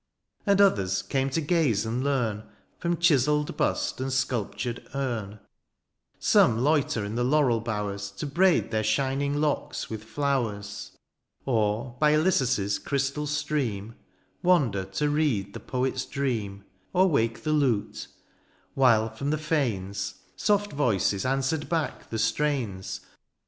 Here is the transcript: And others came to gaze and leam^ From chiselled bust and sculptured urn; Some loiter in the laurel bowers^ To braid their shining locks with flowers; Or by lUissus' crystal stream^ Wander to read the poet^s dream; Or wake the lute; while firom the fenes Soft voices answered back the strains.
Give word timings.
And 0.47 0.59
others 0.59 1.03
came 1.03 1.29
to 1.29 1.41
gaze 1.41 1.85
and 1.85 2.01
leam^ 2.01 2.47
From 2.79 2.97
chiselled 2.97 3.55
bust 3.55 4.01
and 4.01 4.11
sculptured 4.11 4.87
urn; 4.95 5.39
Some 6.17 6.63
loiter 6.63 7.05
in 7.05 7.13
the 7.13 7.23
laurel 7.23 7.61
bowers^ 7.61 8.11
To 8.17 8.25
braid 8.25 8.71
their 8.71 8.83
shining 8.83 9.39
locks 9.39 9.91
with 9.91 10.03
flowers; 10.03 10.97
Or 11.45 11.97
by 11.99 12.13
lUissus' 12.15 12.79
crystal 12.83 13.27
stream^ 13.27 13.93
Wander 14.41 14.85
to 14.85 15.07
read 15.07 15.53
the 15.53 15.59
poet^s 15.59 16.09
dream; 16.09 16.63
Or 16.93 17.05
wake 17.05 17.43
the 17.43 17.53
lute; 17.53 18.07
while 18.73 19.07
firom 19.07 19.29
the 19.29 19.37
fenes 19.37 20.15
Soft 20.35 20.71
voices 20.71 21.27
answered 21.27 21.69
back 21.69 22.09
the 22.09 22.17
strains. 22.17 23.01